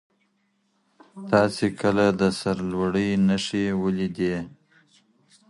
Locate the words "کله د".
1.81-2.21